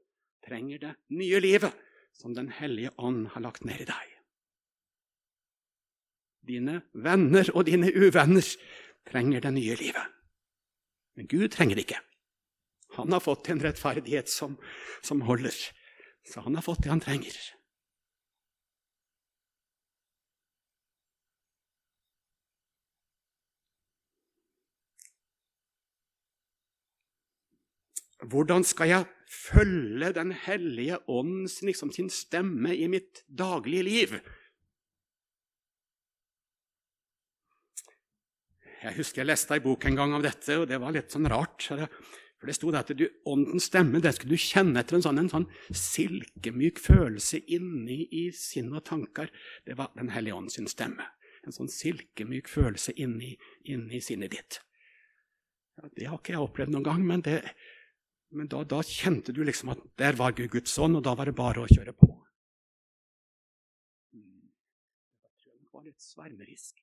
[0.46, 4.08] trenger det nye livet som Den hellige ånd har lagt ned i deg.
[6.42, 8.44] Dine venner og dine uvenner
[9.08, 10.18] trenger det nye livet.
[11.16, 12.02] Men Gud trenger det ikke.
[12.98, 14.58] Han har fått en rettferdighet som,
[15.00, 15.54] som holder,
[16.28, 17.36] så han har fått det han trenger.
[28.22, 34.16] Hvordan skal jeg følge Den hellige åndens liksom, sin stemme i mitt daglige liv?
[38.82, 41.30] Jeg husker jeg leste ei bok en gang om dette, og det var litt sånn
[41.30, 41.68] rart.
[42.42, 45.30] For Det sto at du, åndens stemme det skulle du kjenne etter en sånn, en
[45.30, 49.30] sånn silkemyk følelse inni i sinn og tanker.
[49.66, 51.06] Det var Den hellige ånd sin stemme.
[51.46, 53.36] En sånn silkemyk følelse inni,
[53.70, 54.58] inni sinnet ditt.
[55.78, 57.38] Ja, det har ikke jeg opplevd noen gang, men det,
[58.32, 61.36] men da, da, kjente du liksom at der var Guds ånd, og da var det
[61.36, 62.08] bare å kjøre på.
[64.12, 64.48] Hmm.
[65.44, 66.80] Det var litt svermerisk.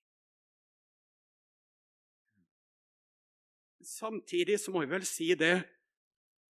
[3.89, 5.57] Samtidig så må vi vel si det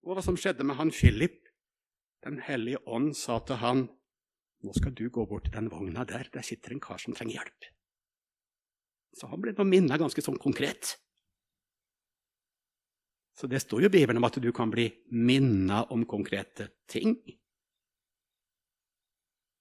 [0.04, 1.40] og hva som skjedde med han Philip.
[2.24, 3.88] Den hellige ånd sa til han,
[4.64, 6.30] 'Nå skal du gå bort til den vogna der.
[6.32, 7.66] Der sitter en kar som trenger hjelp.'
[9.14, 10.98] Så han ble nå minnet ganske sånn konkret.
[13.34, 17.15] Så det står jo i Bibelen om at du kan bli minnet om konkrete ting.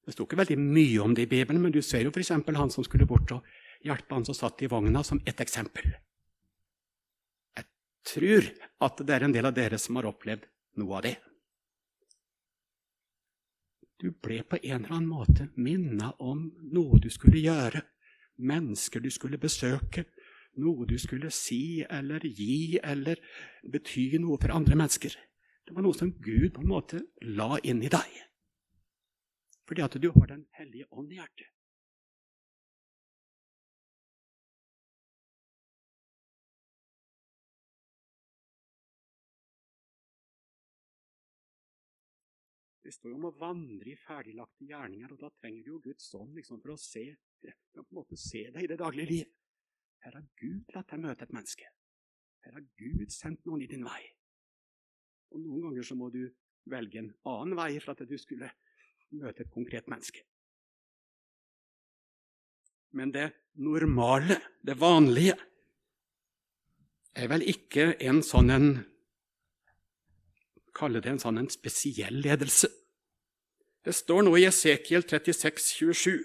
[0.03, 2.35] Det står ikke veldig mye om det i Bibelen, men du ser jo f.eks.
[2.35, 3.47] han som skulle bort og
[3.87, 5.93] hjelpe han som satt i vogna, som ett eksempel.
[7.57, 7.69] Jeg
[8.15, 8.49] tror
[8.83, 10.49] at det er en del av dere som har opplevd
[10.83, 11.17] noe av det.
[14.03, 17.85] Du ble på en eller annen måte minnet om noe du skulle gjøre,
[18.43, 20.09] mennesker du skulle besøke,
[20.61, 23.21] noe du skulle si eller gi eller
[23.73, 25.17] bety noe for andre mennesker.
[25.65, 27.01] Det var noe som Gud på en måte
[27.39, 28.21] la inn i deg.
[29.69, 31.49] Fordi at du har Den hellige ånd i hjertet.
[42.83, 46.11] Det står jo om å vandre i ferdiglagte gjerninger, og da trenger du jo Guds
[46.19, 47.05] ånd liksom, for å se,
[47.79, 49.31] for å se deg i det daglige liv.
[50.03, 51.69] Her har Gud latt deg møte et menneske.
[52.43, 54.03] Her har Gud sendt noen i din vei.
[55.33, 56.25] Og Noen ganger så må du
[56.71, 58.51] velge en annen vei for at du skulle
[59.15, 60.25] møte et konkret menneske.
[62.93, 65.37] Men det normale, det vanlige,
[67.17, 68.73] er vel ikke en sånn en
[70.73, 72.71] Kalle det en sånn en spesiell ledelse.
[73.85, 76.23] Det står nå i Esekiel 36, 27.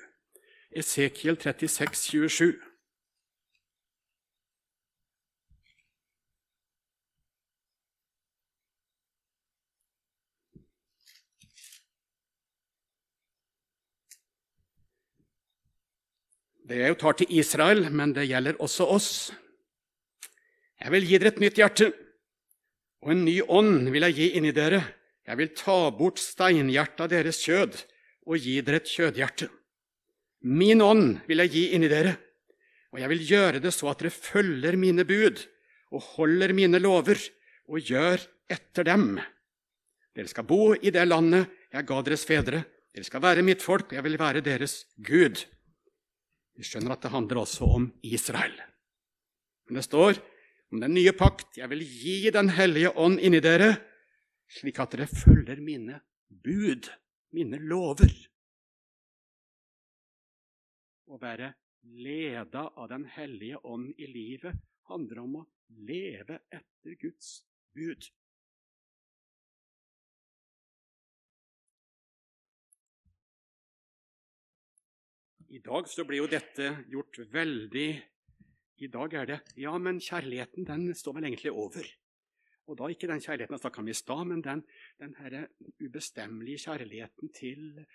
[0.79, 2.53] Esekiel 36, 27.
[16.67, 19.11] Det er jo tar til Israel, men det gjelder også oss.
[20.83, 21.87] Jeg vil gi dere et nytt hjerte,
[23.05, 24.81] og en ny ånd vil jeg gi inni dere.
[25.23, 27.79] Jeg vil ta bort steinhjertet av deres kjød
[28.27, 29.47] og gi dere et kjødhjerte.
[30.43, 32.17] Min ånd vil jeg gi inni dere,
[32.91, 35.39] og jeg vil gjøre det så at dere følger mine bud
[35.95, 37.19] og holder mine lover
[37.71, 38.19] og gjør
[38.51, 39.13] etter dem.
[40.11, 42.65] Dere skal bo i det landet jeg ga deres fedre.
[42.91, 45.47] Dere skal være mitt folk, og jeg vil være deres Gud.
[46.57, 48.55] Vi skjønner at det handler også om Israel.
[49.67, 50.17] Men det står
[50.73, 51.59] om den nye pakt.
[51.59, 53.75] Jeg vil gi Den hellige ånd inni dere,
[54.49, 56.89] slik at dere følger mine bud,
[57.35, 58.11] mine lover.
[61.07, 64.57] Å være leda av Den hellige ånd i livet
[64.89, 65.47] handler om å
[65.87, 67.43] leve etter Guds
[67.75, 68.09] bud.
[75.67, 77.87] Dag så blir jo dette gjort veldig
[78.85, 81.87] I dag er det Ja, men kjærligheten den står vel egentlig over.
[82.67, 84.63] Og da ikke den kjærligheten jeg snakka om i stad, men den,
[84.99, 85.37] den her
[85.81, 87.85] ubestemmelige kjærligheten til,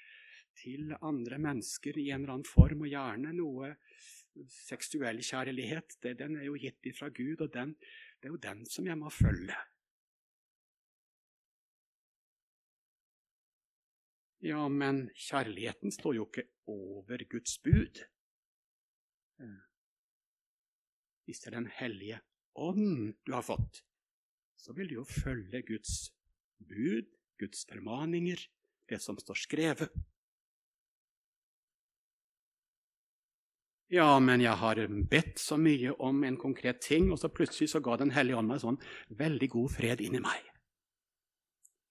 [0.58, 3.74] til, andre mennesker i en eller annen form, og gjerne noe
[4.48, 5.98] seksuell kjærlighet.
[6.00, 7.76] Det, den er jo gitt ifra Gud, og den,
[8.20, 9.61] det er jo den som jeg må følge.
[14.42, 18.03] Ja, men kjærligheten står jo ikke over Guds bud.
[19.40, 19.62] eh,
[21.25, 22.20] hvis det er Den hellige
[22.55, 23.85] ånd du har fått,
[24.57, 26.12] så vil du jo følge Guds
[26.59, 27.07] bud,
[27.38, 28.38] Guds formaninger,
[28.88, 29.90] det som står skrevet.
[33.92, 34.79] Ja, men jeg har
[35.11, 38.48] bedt så mye om en konkret ting, og så plutselig så ga Den hellige ånd
[38.48, 40.40] meg sånn veldig god fred inni meg.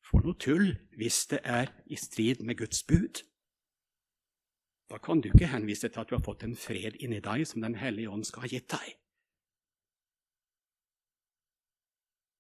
[0.09, 3.21] For noe tull hvis det er i strid med Guds bud.
[4.91, 7.63] Da kan du ikke henvise til at du har fått en fred inni deg som
[7.63, 8.97] Den hellige ånd skal ha gitt deg.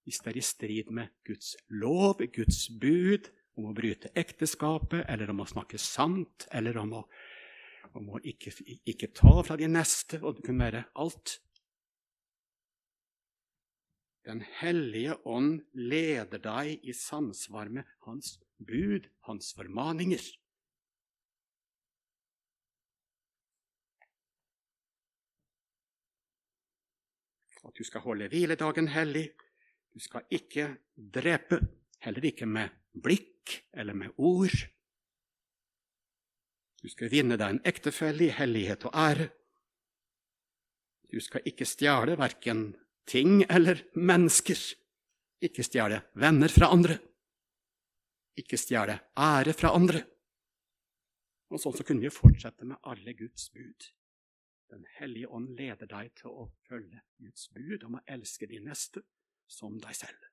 [0.03, 5.31] Hvis det er i strid med Guds lov, Guds bud, om å bryte ekteskapet, eller
[5.31, 7.05] om å snakke sant, eller om å,
[7.95, 8.51] om å ikke,
[8.83, 11.37] ikke, ta fra de neste, og det kunne være alt
[14.21, 20.21] Den hellige ånd leder deg i samsvar med hans bud, hans formaninger.
[27.67, 29.29] At du skal holde hviledagen hellig.
[29.91, 31.59] Du skal ikke drepe,
[32.01, 34.55] heller ikke med blikk eller med ord.
[36.81, 39.29] Du skal vinne deg en ektefelle i hellighet og ære.
[41.11, 42.71] Du skal ikke stjele verken
[43.09, 44.57] ting eller mennesker.
[45.41, 46.97] Ikke stjele venner fra andre.
[48.39, 50.01] Ikke stjele ære fra andre.
[51.51, 53.89] Og sånn så kunne vi fortsette med alle Guds bud.
[54.71, 59.03] Den hellige ånd leder deg til å følge Guds bud om å elske de neste
[59.51, 60.27] som deg selv.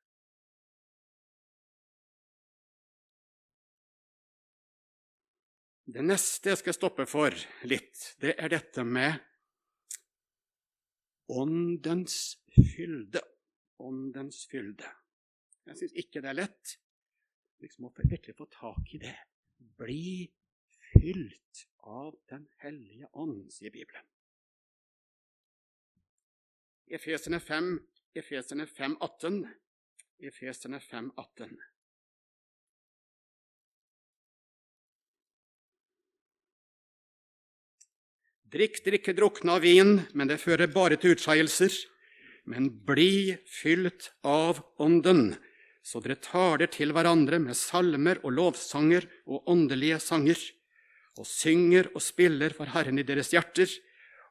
[5.88, 7.34] Det neste jeg skal stoppe for
[7.66, 9.16] litt, det er dette med
[11.32, 13.22] åndens fylde.
[13.80, 14.90] Åndens fylde.
[15.66, 16.74] Jeg syns ikke det er lett
[17.64, 19.16] liksom å virkelig få tak i det.
[19.80, 20.28] Bli
[20.92, 24.04] fylt av Den hellige ånd, sier Bibelen.
[26.90, 27.80] Efeserne 5,
[28.16, 29.48] Efesene 5, 18.
[30.24, 31.58] Efesene 5, 18.
[38.48, 41.74] Drikk drikke, ikke drukne av vin, men det fører bare til utskeielser.
[42.48, 45.34] Men bli fylt av Ånden,
[45.84, 50.40] så dere taler til hverandre med salmer og lovsanger og åndelige sanger,
[51.20, 53.68] og synger og spiller for Herren i deres hjerter,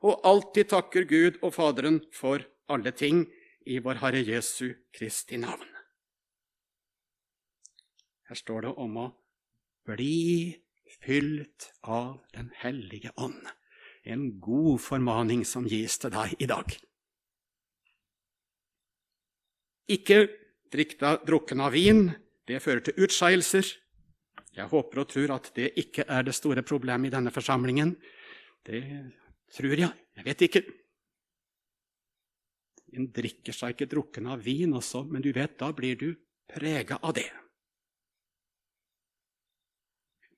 [0.06, 3.26] og alltid takker Gud og Faderen for alle ting
[3.68, 5.68] i vår Herre Jesu Kristi navn.
[8.28, 9.08] Her står det om å
[9.88, 10.58] bli
[11.00, 13.48] fylt av Den hellige ånd.
[14.04, 16.76] En god formaning som gis til deg i dag.
[19.88, 20.28] Ikke
[20.72, 22.10] drikk deg drukken av vin.
[22.48, 23.68] Det fører til utskeielser.
[24.58, 27.94] Jeg håper og tror at det ikke er det store problemet i denne forsamlingen.
[28.66, 28.82] Det
[29.54, 29.94] tror jeg.
[30.18, 30.64] Jeg vet ikke.
[32.98, 36.10] En drikker seg ikke drukken av vin også, men du vet, da blir du
[36.48, 37.28] prega av det.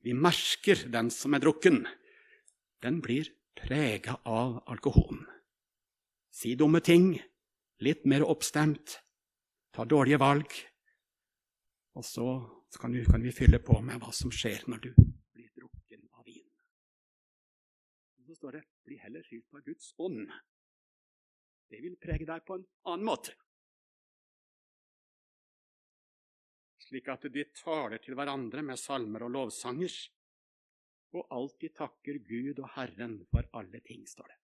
[0.02, 1.84] Vi merker den som er drukken.
[2.82, 3.28] Den blir
[3.60, 5.26] prega av alkoholen.
[6.32, 7.12] Si dumme ting,
[7.84, 8.96] litt mer oppstemt,
[9.76, 10.56] ta dårlige valg.
[12.00, 12.28] Og så
[12.80, 16.24] kan vi, kan vi fylle på med hva som skjer når du blir drukken av
[16.24, 16.48] vin.
[18.24, 20.32] Så står det 'bli heller fylt av Guds ånd'.
[21.70, 23.36] Det vil prege deg på en annen måte.
[26.88, 29.98] Slik at de taler til hverandre med salmer og lovsanger,
[31.14, 34.40] og alltid takker Gud og Herren for alle ting, står det.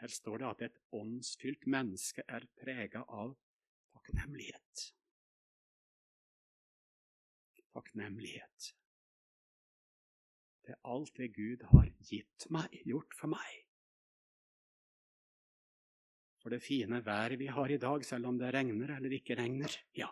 [0.00, 3.36] Her står det at et åndsfylt menneske er prega av
[3.92, 4.88] takknemlighet.
[7.76, 8.72] Takknemlighet.
[10.66, 13.52] Det er alt det Gud har gitt meg, gjort for meg.
[16.42, 19.70] For det fine været vi har i dag, selv om det regner eller ikke regner.
[19.94, 20.10] Ja.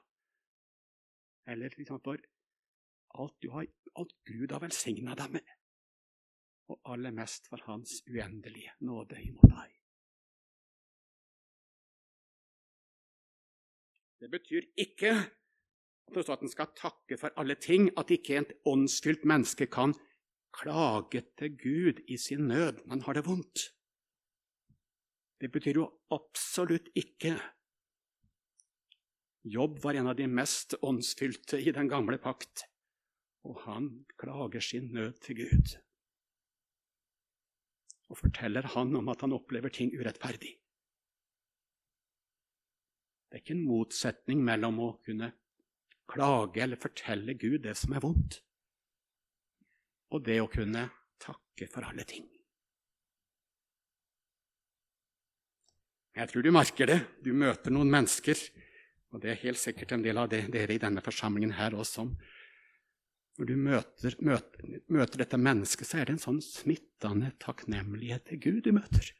[1.46, 2.22] Eller liksom for
[3.18, 3.66] alt, har,
[3.98, 5.52] alt Gud har velsigna deg med.
[6.70, 9.74] Og aller mest for Hans uendelige nåde imot deg.
[14.22, 15.12] Det betyr ikke
[16.14, 19.92] at en skal takke for alle ting, at ikke et åndsfylt menneske kan
[20.54, 23.70] klage til Gud i sin nød men har det vondt.
[25.40, 27.34] Det betyr jo absolutt ikke
[29.44, 32.62] Jobb var en av de mest åndsfylte i den gamle pakt,
[33.44, 35.74] og han klager sin nød til Gud.
[38.08, 40.54] Og forteller han om at han opplever ting urettferdig.
[43.28, 45.34] Det er ikke en motsetning mellom å kunne
[46.08, 48.40] klage eller fortelle Gud det som er vondt,
[50.14, 50.86] og det å kunne
[51.22, 52.26] takke for alle ting.
[56.14, 57.00] Jeg tror du merker det.
[57.26, 58.38] Du møter noen mennesker,
[59.10, 62.06] og det er helt sikkert en del av det, dere i denne forsamlingen her også.
[63.34, 68.42] Når du møter, møter, møter dette mennesket, så er det en sånn smittende takknemlighet til
[68.44, 69.10] Gud du møter.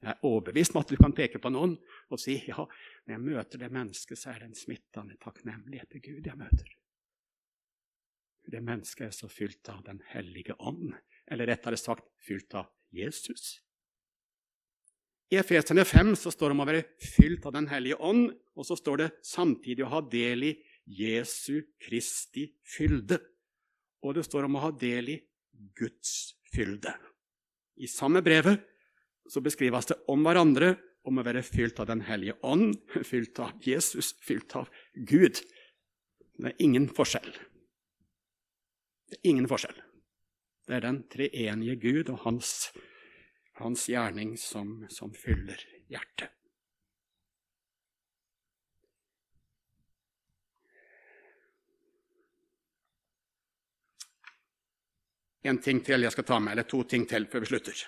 [0.00, 1.74] Jeg er overbevist om at du kan peke på noen
[2.08, 2.64] og si ja,
[3.04, 6.79] når jeg møter det mennesket, så er det en smittende takknemlighet til Gud jeg møter.
[8.50, 10.94] Det mennesket er så fylt av Den hellige ånd,
[11.30, 13.60] eller rettere sagt fylt av Jesus.
[15.30, 18.66] I Efeserne 5 så står det om å være fylt av Den hellige ånd, og
[18.66, 20.56] så står det samtidig å ha del i
[20.90, 23.20] Jesu Kristi fylde.
[24.02, 25.18] Og det står om å ha del i
[25.78, 26.96] Guds fylde.
[27.78, 28.64] I samme brevet
[29.30, 30.72] så beskrives det om hverandre
[31.06, 32.74] om å være fylt av Den hellige ånd,
[33.10, 35.38] fylt av Jesus, fylt av Gud.
[36.40, 37.30] Det er ingen forskjell.
[39.22, 39.78] Ingen forskjell.
[40.66, 42.70] Det er den treenige Gud og hans,
[43.58, 45.58] hans gjerning som, som fyller
[45.90, 46.30] hjertet.
[55.42, 57.82] En ting til jeg skal ta med, eller to ting til før vi slutter.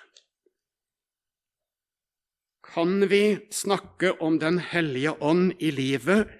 [2.65, 6.31] Kan vi snakke om Den hellige ånd i livet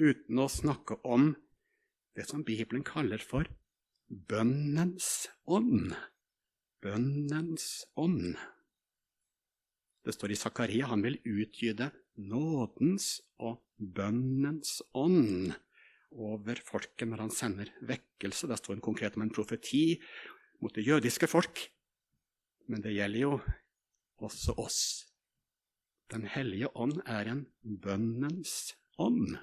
[0.00, 1.34] uten å snakke om
[2.16, 3.44] det som Bibelen kaller for
[4.12, 5.94] bønnens ånd?
[6.84, 8.36] Bønnens ånd.
[10.02, 11.88] Det står i Zakaria han vil utgyde
[12.20, 15.54] nådens og bønnens ånd
[16.12, 18.50] over folket når han sender vekkelse.
[18.50, 19.96] Det står en konkret om en profeti
[20.60, 21.64] mot det jødiske folk.
[22.68, 23.38] Men det gjelder jo
[24.22, 24.82] også oss.
[26.12, 29.38] Den hellige ånd er en bønnens ånd.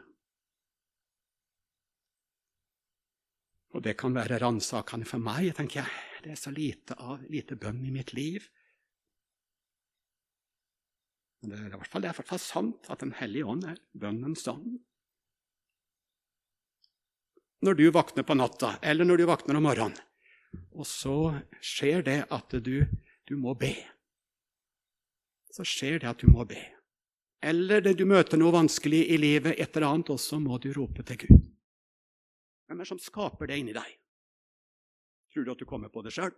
[3.80, 5.54] Og det kan være ransakende for meg.
[5.56, 5.92] tenker jeg.
[6.20, 8.44] Det er så lite av lite bønn i mitt liv.
[11.40, 13.46] Men det er i hvert fall, det er i hvert fall sant at Den hellige
[13.48, 14.82] ånd er bønnens ånd.
[17.64, 19.96] Når du våkner på natta, eller når du våkner om morgenen,
[20.76, 22.84] og så skjer det at du,
[23.28, 23.78] du må be.
[25.56, 26.60] Så skjer det at du må be.
[27.40, 31.08] Eller du møter noe vanskelig i livet, et eller annet, og så må du rope
[31.08, 31.39] til Gud.
[32.70, 33.94] Hvem er det som skaper det inni deg?
[35.34, 36.36] Tror du at du kommer på det sjøl?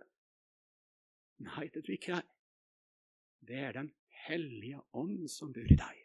[1.44, 2.24] Nei, det tror ikke jeg.
[3.44, 3.90] Det er Den
[4.24, 5.98] hellige ånd som bor i deg,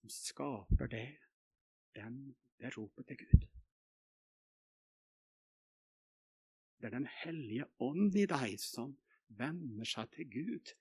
[0.00, 1.04] som skaper det,
[1.94, 2.16] den,
[2.58, 3.46] det ropet til Gud.
[6.80, 8.96] Det er Den hellige ånd i deg som
[9.38, 10.74] vender seg til Gud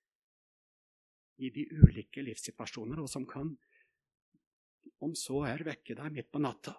[1.45, 3.53] i de ulike livssituasjoner, og som kan,
[5.05, 6.73] om så er, vekke deg midt på natta.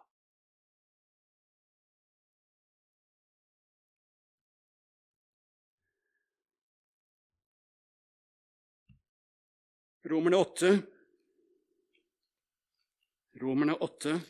[10.08, 10.82] Romerne 8.
[13.40, 14.20] Romerne 8.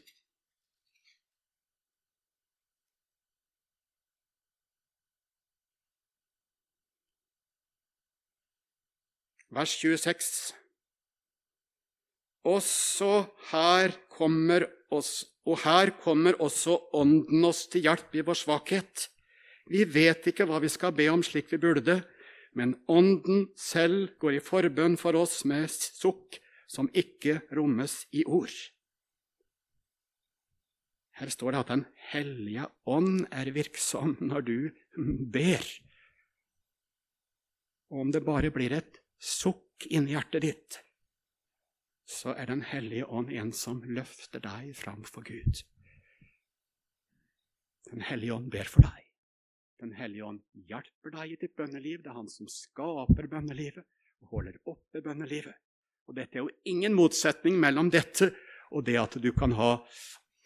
[9.55, 10.55] vers 26.
[12.49, 13.13] Også
[13.51, 19.09] her kommer oss, og her kommer også Ånden oss til hjelp i vår svakhet.
[19.69, 22.01] Vi vet ikke hva vi skal be om slik vi burde,
[22.57, 28.55] men Ånden selv går i forbønn for oss med sukk som ikke rommes i ord.
[31.19, 34.59] Her står det at Den hellige ånd er virksom når du
[35.33, 35.65] ber.
[37.91, 40.79] Og om det bare blir et sukk inni hjertet ditt,
[42.09, 45.65] så er Den hellige ånd en som løfter deg framfor Gud.
[47.91, 49.08] Den hellige ånd ber for deg.
[49.79, 52.03] Den hellige ånd hjelper deg i ditt bønneliv.
[52.03, 53.85] Det er han som skaper bønnelivet
[54.23, 55.55] og holder oppe bønnelivet.
[56.09, 58.33] Og Dette er jo ingen motsetning mellom dette
[58.75, 59.77] og det at du kan ha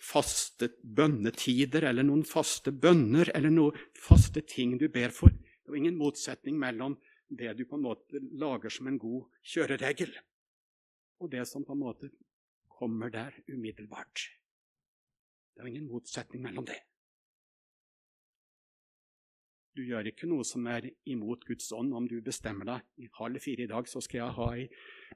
[0.03, 5.31] faste bønnetider eller noen faste bønner eller noen faste ting du ber for.
[5.31, 6.99] Det er jo ingen motsetning mellom
[7.33, 9.25] det du på en måte lager som en god
[9.55, 10.11] kjøreregel,
[11.23, 12.11] og det som på en måte
[12.69, 14.27] kommer der umiddelbart.
[15.55, 16.81] Det er jo ingen motsetning mellom det.
[19.73, 23.41] Du gjør ikke noe som er imot Guds ånd om du bestemmer deg i halv
[23.41, 24.67] fire i dag, så skal jeg ha ei,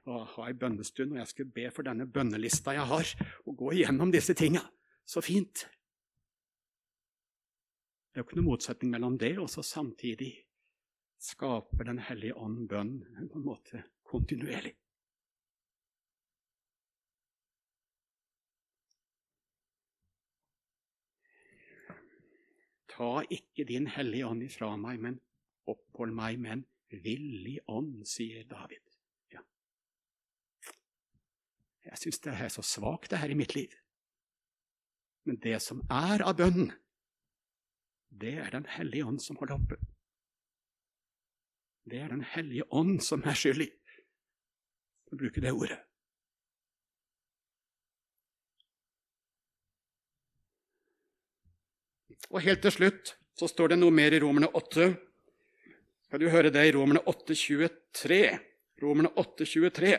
[0.07, 3.11] ha ei bønnestund, og jeg skal be for denne bønnelista jeg har,
[3.45, 4.63] og gå igjennom disse tinga.
[5.07, 5.67] Så fint.
[8.09, 10.33] Det er jo ikke noe motsetning mellom det og så samtidig
[11.21, 12.97] skaper Den hellige ånd bønn
[13.29, 14.73] på en måte kontinuerlig.
[22.97, 25.19] Ta ikke din hellige ånd ifra meg, men
[25.69, 26.63] opphold meg med en
[27.03, 28.81] villig ånd, sier David.
[29.33, 29.43] Ja.
[31.91, 33.75] Jeg syns det er så svakt, det her i mitt liv.
[35.27, 36.71] Men det som er av bønn,
[38.17, 39.77] det er Den hellige ånd som holder oppe.
[41.85, 43.67] Det er Den hellige ånd som er skyldig,
[45.05, 45.81] for å bruke det ordet.
[52.31, 54.91] Og helt til slutt så står det noe mer i Romerne 8.
[56.07, 58.21] Skal du høre det i Romerne 8, 23?
[58.81, 59.97] Romerne 8, 23.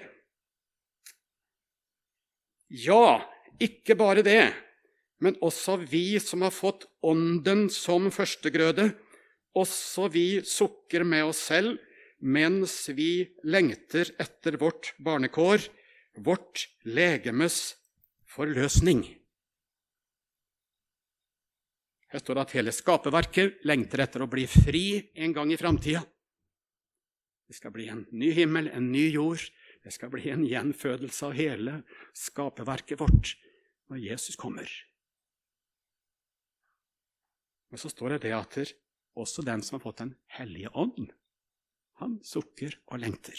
[2.85, 3.21] Ja,
[3.61, 4.43] ikke bare det,
[5.25, 8.91] men også vi som har fått Ånden som førstegrøde,
[9.57, 11.79] også vi sukker med oss selv
[12.19, 15.69] mens vi lengter etter vårt barnekår,
[16.19, 17.77] vårt legemes
[18.27, 19.05] forløsning.
[22.09, 24.87] Her står det at hele skaperverket lengter etter å bli fri
[25.21, 26.01] en gang i framtida.
[27.49, 29.43] Det skal bli en ny himmel, en ny jord.
[29.85, 31.79] Det skal bli en gjenfødelse av hele
[32.17, 33.35] skaperverket vårt
[33.89, 34.69] når Jesus kommer.
[37.69, 38.59] Men så står det det at
[39.19, 41.13] også den som har fått Den hellige ånd,
[42.01, 43.37] han sukker og lengter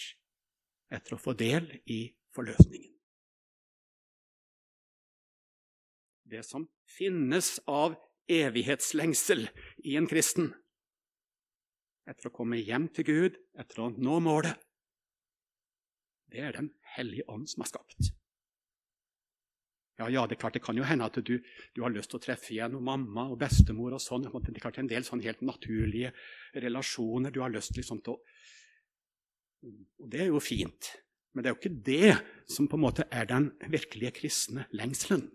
[0.92, 2.02] etter å få del i
[2.36, 2.92] forløsningen.
[6.30, 7.96] Det som finnes av
[8.30, 9.48] evighetslengsel
[9.90, 10.54] i en kristen,
[12.10, 14.58] etter å komme hjem til Gud, etter å nå målet,
[16.30, 18.12] det er Den hellige ånd som har skapt.
[20.00, 21.34] Ja, ja, det er klart det kan jo hende at du,
[21.76, 24.30] du har lyst til å treffe igjen og mamma og bestemor og sånn.
[24.30, 26.14] Det er klart en del sånn helt naturlige
[26.56, 28.22] relasjoner du har lyst liksom, til å
[30.00, 30.94] Og det er jo fint.
[31.34, 32.14] Men det er jo ikke det
[32.48, 35.28] som på en måte er den virkelige kristne lengselen.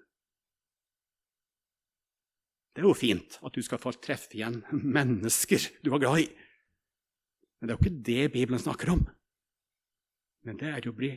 [2.75, 6.27] Det er jo fint at du skal få treffe igjen mennesker du var glad i.
[7.59, 9.05] Men det er jo ikke det Bibelen snakker om.
[10.45, 11.12] Men det er å bli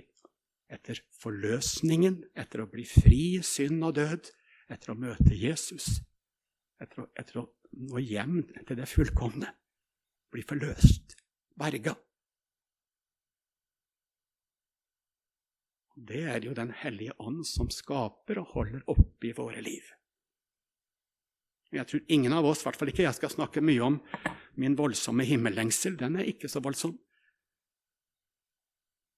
[0.72, 4.30] etter forløsningen, etter å bli fri synd og død,
[4.72, 5.97] etter å møte Jesus,
[6.80, 7.45] etter å, etter å
[7.88, 9.49] nå hjem til det fullkomne,
[10.32, 11.18] bli forløst,
[11.58, 11.95] berga.
[15.97, 19.96] Det er jo Den hellige ånd som skaper og holder oppe i våre liv.
[21.76, 23.97] Jeg tror ingen av oss, i hvert fall ikke jeg, skal snakke mye om
[24.55, 25.97] min voldsomme himmellengsel.
[25.99, 26.95] Den er ikke så voldsom.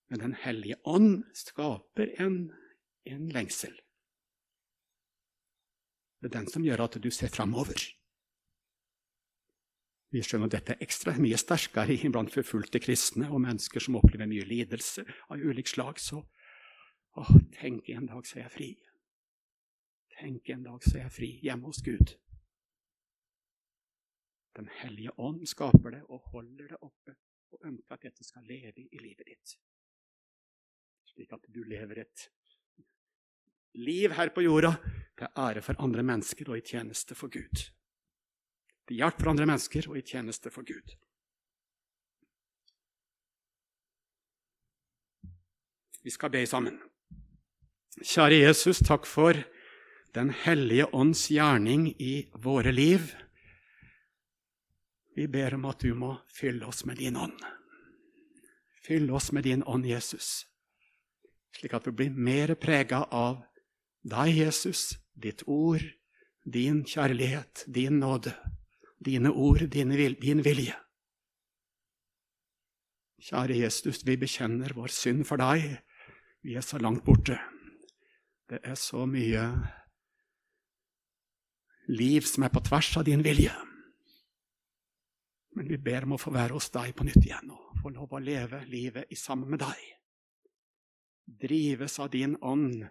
[0.09, 2.49] Men Den hellige ånd skaper en,
[3.05, 3.75] en lengsel.
[6.19, 7.77] Det er den som gjør at du ser framover.
[10.09, 14.27] Vi skjønner at dette er ekstra mye sterkere blant forfulgte kristne og mennesker som opplever
[14.27, 16.01] mye lidelse av ulikt slag.
[16.01, 16.23] Så
[17.13, 17.25] å,
[17.59, 18.69] tenk en dag så er jeg fri.
[20.17, 22.17] Tenk en dag så er jeg fri hjemme hos Gud.
[24.59, 27.15] Den hellige ånd skaper det og holder det oppe
[27.55, 29.57] og ønsker at dette skal leve i livet ditt
[31.19, 32.29] slik at du lever et
[33.75, 34.71] liv her på jorda
[35.19, 37.65] til ære for andre mennesker og i tjeneste for Gud.
[38.87, 40.95] Til hjelp for andre mennesker og i tjeneste for Gud.
[46.03, 46.79] Vi skal be sammen.
[47.99, 49.35] Kjære Jesus, takk for
[50.15, 53.11] Den hellige ånds gjerning i våre liv.
[55.19, 57.35] Vi ber om at du må fylle oss med din ånd.
[58.87, 60.45] Fyll oss med din ånd, Jesus
[61.55, 63.41] slik at vi blir mer prega av
[64.07, 65.83] deg, Jesus, ditt ord,
[66.45, 68.33] din kjærlighet, din nåde,
[68.99, 69.91] dine ord, din,
[70.45, 70.75] vilje.
[73.19, 75.65] Kjære Jesus, vi bekjenner vår synd for deg.
[76.45, 77.35] Vi er så langt borte.
[78.49, 79.43] Det er så mye
[81.91, 83.51] liv som er på tvers av din vilje.
[85.59, 88.13] Men vi ber om å få være hos deg på nytt igjen og få lov
[88.15, 89.87] å leve livet i sammen med deg
[91.37, 92.87] drives av din ånd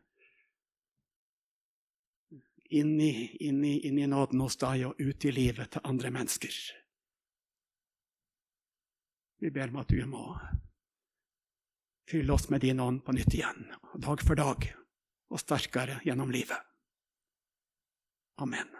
[2.70, 6.10] inn i, inn, i, inn i, nåden hos deg og ut i livet til andre
[6.12, 6.58] mennesker.
[9.40, 10.24] Vi ber om at du må
[12.08, 14.68] fylle oss med din ånd på nytt igjen, dag for dag,
[15.28, 16.60] og sterkere gjennom livet.
[18.38, 18.77] Amen.